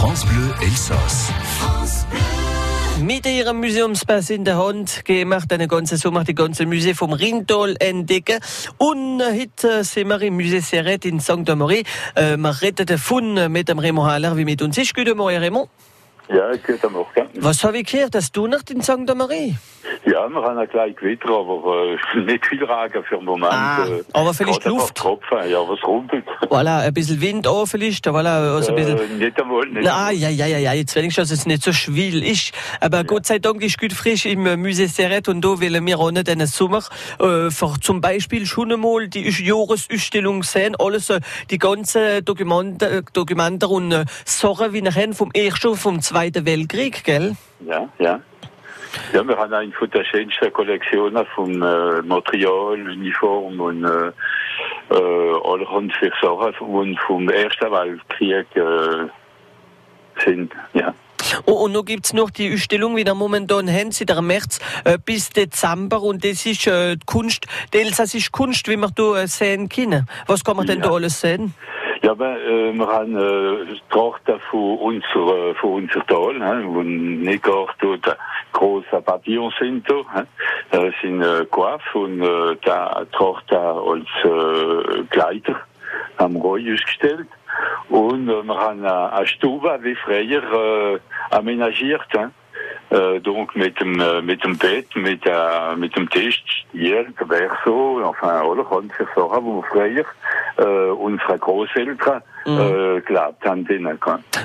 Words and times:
France 0.00 0.26
Bleu 0.26 0.66
Elsass. 0.66 1.30
Mit 3.02 3.26
ihrem 3.26 3.58
Museumspass 3.60 4.30
in 4.30 4.46
der 4.46 4.56
Hand 4.56 5.04
gemacht 5.04 5.52
eine 5.52 5.68
ganze 5.68 5.98
Sommer 5.98 6.24
die 6.24 6.34
ganze 6.34 6.64
Musee 6.64 6.94
vom 6.94 7.12
Rindol 7.12 7.76
entdecken. 7.78 8.40
Und 8.78 9.20
heute 9.22 9.84
sind 9.84 10.08
wir 10.08 10.22
im 10.22 10.38
Musée 10.38 10.62
Serret 10.62 11.04
in 11.04 11.20
St. 11.20 11.50
Amaury. 11.50 11.84
Äh, 12.14 12.38
wir 12.38 12.62
reden 12.62 12.86
davon 12.86 13.52
mit 13.52 13.68
dem 13.68 13.78
Raymond 13.78 14.08
Haller, 14.10 14.34
wie 14.38 14.46
mit 14.46 14.62
uns 14.62 14.78
ist. 14.78 14.94
Guten 14.94 15.18
Morgen, 15.18 15.36
Raymond. 15.36 15.68
Ja, 16.30 16.50
guten 16.66 16.92
Morgen. 16.94 17.28
Was 17.34 17.62
habe 17.62 17.80
ich 17.80 17.92
gehört, 17.92 18.14
dass 18.14 18.32
du 18.32 18.46
nicht 18.46 18.70
in 18.70 18.80
St. 18.80 19.10
Amaury? 19.10 19.54
Ja, 20.04 20.28
wir 20.28 20.42
haben 20.42 20.58
ein 20.58 20.68
kleines 20.68 20.96
Gewitter, 20.96 21.28
aber 21.28 21.96
äh, 22.14 22.20
nicht 22.24 22.46
viel 22.46 22.64
Regen 22.64 23.04
für 23.04 23.16
den 23.16 23.24
Moment. 23.24 23.52
Ah, 23.52 23.84
äh, 23.86 24.02
aber 24.14 24.32
vielleicht 24.32 24.62
gerade 24.62 24.76
Luft. 24.76 24.94
Tropfen, 24.94 25.50
ja, 25.50 25.58
was 25.68 25.82
rumpelt. 25.84 26.24
Voilà, 26.48 26.80
ein 26.80 26.94
bisschen 26.94 27.20
Wind 27.20 27.46
auch 27.46 27.66
vielleicht. 27.66 28.06
Voilà, 28.06 28.54
also 28.54 28.70
ein 28.70 28.76
bisschen. 28.76 28.98
Äh, 28.98 29.24
nicht 29.24 29.40
einmal, 29.40 29.66
nicht 29.66 29.88
Ah, 29.88 30.10
ja, 30.10 30.30
ja, 30.30 30.46
ja, 30.46 30.58
ja, 30.58 30.72
jetzt 30.72 30.96
wenigstens, 30.96 31.28
dass 31.28 31.38
es 31.38 31.46
nicht 31.46 31.62
so 31.62 31.72
schwül 31.72 32.22
ist. 32.24 32.52
Aber 32.80 33.04
Gott 33.04 33.26
sei 33.26 33.38
Dank 33.38 33.62
ist 33.62 33.78
gut 33.78 33.92
frisch 33.92 34.24
im 34.24 34.46
äh, 34.46 34.54
Musée 34.54 34.88
Serret 34.88 35.28
und 35.28 35.44
da 35.44 35.48
wollen 35.48 35.86
wir 35.86 35.98
auch 35.98 36.10
nicht 36.10 36.30
einen 36.30 36.46
Sommer, 36.46 36.82
äh, 37.18 37.50
für 37.50 37.74
zum 37.80 38.00
Beispiel 38.00 38.46
schon 38.46 38.72
einmal 38.72 39.08
die 39.08 39.28
Jahresausstellung 39.28 40.42
sehen, 40.44 40.76
alles, 40.78 41.10
äh, 41.10 41.20
die 41.50 41.58
ganzen 41.58 42.24
Dokumente, 42.24 43.02
Dokumente 43.12 43.68
und 43.68 43.92
äh, 43.92 44.04
Sachen, 44.24 44.72
wie 44.72 44.82
nachher 44.82 45.12
vom 45.12 45.30
Ersten 45.32 45.76
vom 45.76 46.00
Zweiten 46.00 46.46
Weltkrieg, 46.46 47.04
gell? 47.04 47.36
Ja, 47.66 47.88
ja. 47.98 48.20
Ja, 49.12 49.26
wir 49.26 49.36
haben 49.36 49.52
eine 49.52 49.72
von 49.72 49.90
der 49.90 50.04
schönsten 50.04 50.52
Kollektionen 50.52 51.26
vom 51.34 51.62
äh, 51.62 52.02
Material, 52.02 52.74
Uniform 52.80 53.60
und 53.60 53.84
äh, 53.84 54.12
äh, 54.90 55.40
allerhand 55.44 55.92
für 55.94 56.10
Sachen 56.20 56.54
und 56.66 56.98
vom 57.00 57.28
Ersten 57.28 57.70
Weltkrieg 57.70 58.46
äh, 58.56 60.24
sind, 60.24 60.52
ja. 60.74 60.94
Und, 61.44 61.54
und 61.54 61.72
noch 61.72 61.84
gibt's 61.84 62.12
noch 62.12 62.30
die 62.30 62.52
Ausstellung, 62.52 62.96
wie 62.96 63.04
wir 63.04 63.14
momentan 63.14 63.70
haben, 63.70 63.92
seit 63.92 64.08
der 64.08 64.22
März 64.22 64.58
äh, 64.84 64.98
bis 64.98 65.30
Dezember 65.30 66.02
und 66.02 66.24
das 66.24 66.44
ist 66.46 66.66
äh, 66.66 66.96
die 66.96 67.06
Kunst, 67.06 67.46
die 67.72 67.78
elsassische 67.78 68.30
Kunst, 68.30 68.66
wie 68.68 68.76
wir 68.76 68.90
da 68.94 69.22
äh, 69.22 69.26
sehen 69.28 69.68
können. 69.68 70.08
Was 70.26 70.42
kann 70.44 70.56
man 70.56 70.66
denn 70.66 70.80
Ja. 70.80 70.88
da 70.88 70.94
alles 70.94 71.20
sehen? 71.20 71.54
Ja, 72.02 72.12
aber, 72.12 72.40
äh, 72.40 72.72
wir 72.72 72.86
haben 72.86 73.16
äh, 73.16 73.76
Trachten 73.90 74.40
von 74.50 74.78
unserer, 74.78 75.54
von 75.56 75.82
unser 75.82 76.06
Tal, 76.06 76.38
ne, 76.38 76.62
wo 76.66 76.82
nicht 76.82 77.42
gar 77.42 77.66
dort 77.80 78.16
große 78.52 79.02
Papillons 79.02 79.54
sind. 79.58 79.88
Da, 79.88 79.94
ne. 80.14 80.26
Das 80.70 80.94
sind 81.02 81.22
äh, 81.22 81.44
Coiffe 81.50 81.98
und 81.98 82.22
äh, 82.22 82.56
da 82.64 83.04
Trachten 83.12 83.56
als 83.58 84.08
äh, 84.24 85.02
Kleider 85.10 85.60
wir 86.28 86.44
auch 86.44 86.58
ausgestellt. 86.58 87.28
Und 87.88 88.28
äh, 88.28 88.42
wir 88.42 88.56
haben 88.56 88.84
eine, 88.84 89.26
Stube 89.26 89.78
wie 89.82 89.94
früher 89.94 90.20
äh, 90.20 91.00
aménagiert. 91.30 92.06
Ne. 92.14 92.30
Äh, 92.90 93.20
donc 93.20 93.54
mit 93.54 93.80
dem, 93.80 94.00
äh, 94.00 94.20
mit 94.20 94.42
dem 94.42 94.58
Bett, 94.58 94.94
mit, 94.96 95.24
äh, 95.24 95.76
mit 95.76 95.94
dem 95.96 96.10
Tisch, 96.10 96.42
hier, 96.72 97.06
Verso, 97.16 98.02
enfin, 98.02 98.28
allerhand 98.28 98.92
für 98.92 99.04
Sachen, 99.14 99.44
wo 99.44 99.62
wir 99.62 99.68
früher 99.70 100.04
äh, 100.60 100.90
unsere 100.90 101.38
Großeltern 101.38 102.22
äh, 102.46 103.00
gelebt 103.00 103.44
haben. 103.44 103.66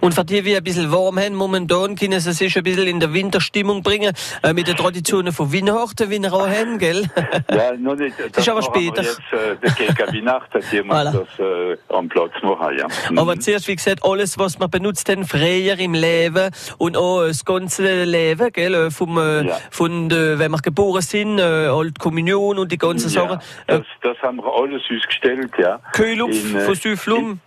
Und 0.00 0.14
für 0.14 0.24
die 0.24 0.44
wir 0.44 0.58
ein 0.58 0.64
bisschen 0.64 0.90
warm 0.92 1.18
haben, 1.18 1.34
momentan 1.34 1.94
können 1.96 2.20
sie 2.20 2.32
sich 2.32 2.56
ein 2.56 2.62
bisschen 2.62 2.86
in 2.86 3.00
der 3.00 3.12
Winterstimmung 3.12 3.82
bringen, 3.82 4.12
äh, 4.42 4.52
mit 4.52 4.68
den 4.68 4.76
Traditionen 4.76 5.32
von 5.32 5.52
Weihnachten, 5.52 6.10
wie 6.10 6.20
wir 6.20 6.32
auch 6.32 6.46
haben, 6.48 6.78
gell? 6.78 7.04
Ja, 7.50 7.72
noch 7.76 7.96
nicht. 7.96 8.14
Das, 8.32 8.38
ist 8.46 8.48
aber 8.48 8.62
später. 8.62 9.02
Jetzt, 9.02 9.20
äh, 9.32 9.84
gegen 9.86 9.98
Weihnachten, 10.26 10.60
die 10.70 10.84
wir 10.84 10.92
Voilà. 10.92 11.12
das 11.12 11.78
am 11.96 12.08
Platz 12.08 12.32
machen, 12.42 12.78
ja. 12.78 12.86
Aber 13.16 13.38
zuerst, 13.38 13.68
wie 13.68 13.76
gesagt, 13.76 14.00
alles, 14.04 14.38
was 14.38 14.58
wir 14.58 14.68
benutzt 14.68 15.08
haben, 15.10 15.24
früher 15.26 15.78
im 15.78 15.94
Leben 15.94 16.50
und 16.78 16.96
auch 16.96 17.24
das 17.26 17.44
ganze 17.44 18.04
Leben, 18.04 18.52
gell, 18.52 18.90
vom, 18.90 19.16
Ja. 19.18 19.58
von, 19.70 20.10
wenn 20.10 20.50
wir 20.50 20.58
geboren 20.62 21.02
sind, 21.02 21.38
äh, 21.38 21.42
Alte 21.42 21.94
Kommunion 22.00 22.58
und 22.58 22.72
die 22.72 22.78
ganzen 22.78 23.08
Sachen. 23.08 23.38
ja, 23.68 23.74
Äh, 23.74 23.78
das, 23.78 23.86
das 24.02 24.18
haben 24.22 24.38
wir 24.38 24.52
alles 24.54 24.82
ausgestellt, 24.90 25.52
ja. 25.58 25.78
Kühlupf 26.02 26.50
In, 26.50 26.56
äh, 26.56 26.60
von 26.60 26.74
Süflum. 26.74 27.40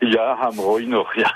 Ja, 0.00 0.38
haben 0.38 0.56
wir 0.56 0.64
auch 0.64 0.78
noch, 0.78 1.14
ja. 1.16 1.30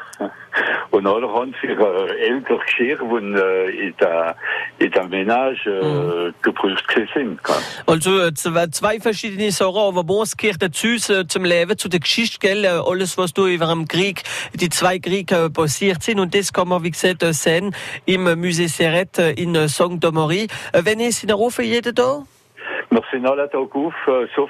Und 0.90 1.06
allerhand 1.06 1.56
für 1.56 1.68
äh, 1.68 2.28
ältere 2.28 2.58
Geschirr, 2.58 2.98
die 2.98 3.34
äh, 3.34 3.88
in 3.88 3.96
der, 3.96 4.36
in 4.78 4.90
der 4.90 5.04
Ménage 5.08 5.66
äh, 5.66 6.32
geprüft 6.42 6.86
gewesen 6.86 7.10
sind. 7.14 7.40
Also 7.86 8.20
äh, 8.20 8.32
zwei, 8.34 9.00
verschiedene 9.00 9.50
Sachen, 9.50 9.76
aber 9.76 10.06
was 10.06 10.36
gehört 10.36 10.62
dazu 10.62 10.88
äh, 10.88 11.26
zum 11.26 11.44
Leben, 11.44 11.76
zu 11.76 11.88
der 11.88 12.00
Geschichte, 12.00 12.38
gell? 12.38 12.64
Alles, 12.66 13.18
was 13.18 13.32
da 13.32 13.46
über 13.46 13.66
den 13.66 13.88
Krieg, 13.88 14.22
die 14.54 14.68
zwei 14.68 15.00
Kriege 15.00 15.50
passiert 15.50 16.02
sind. 16.02 16.20
Und 16.20 16.34
das 16.34 16.52
kann 16.52 16.68
man, 16.68 16.84
wie 16.84 16.92
gesagt, 16.92 17.24
sehen 17.34 17.74
im 18.04 18.28
Musée 18.28 18.68
Serret 18.68 19.18
in. 19.18 19.56
Äh, 19.56 19.68
Wenn 20.84 21.00
ist 21.00 21.22
in 21.22 21.28
der 21.28 21.36
Rufe 21.36 21.62
jeder 21.62 21.92
da? 21.92 22.22
Wir 22.92 23.02
sind 23.10 23.24
alle 23.24 23.48
Tag 23.48 23.74
auf, 23.74 23.94
so 24.36 24.46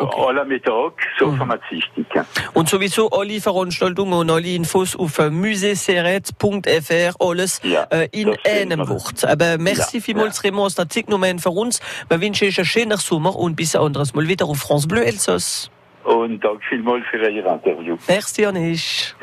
okay. 0.00 0.16
Mhm. 0.16 0.24
alle 0.26 0.44
Mittag, 0.46 0.92
so 1.18 1.30
vom 1.32 1.52
Dienstag. 1.68 2.14
ja. 2.14 2.24
Und 2.54 2.70
sowieso 2.70 3.10
alle 3.10 3.38
Veranstaltungen 3.42 4.14
und 4.14 4.30
alle 4.30 4.48
Infos 4.54 4.96
auf 4.96 5.18
äh, 5.18 5.28
museeseret.fr, 5.28 7.14
alles 7.20 7.60
Ja, 7.62 7.82
äh, 7.90 8.08
in 8.10 8.34
einem. 8.46 8.88
Wort. 8.88 9.22
Aber 9.22 9.58
merci 9.58 9.98
Ja, 9.98 10.02
vielmals, 10.02 10.42
Raymond, 10.42 10.78
das 10.78 10.88
Zeit 10.88 11.04
genommen 11.04 11.38
für 11.40 11.50
uns. 11.50 11.82
Wir 12.08 12.18
wünschen 12.22 12.48
euch 12.48 12.56
einen 12.58 12.64
schönen 12.64 12.96
Sommer 12.96 13.36
und 13.36 13.54
bis 13.54 13.76
ein 13.76 13.82
anderes 13.82 14.14
Mal 14.14 14.26
wieder 14.26 14.46
auf 14.46 14.56
France 14.60 14.88
Bleu 14.88 15.02
Elsass. 15.02 15.70
Und 16.04 16.42
danke 16.42 16.62
vielmals 16.70 17.04
für 17.10 17.18
Ihr 17.18 17.44
Interview. 17.44 17.98
Merci, 18.08 18.46
Anish. 18.46 19.14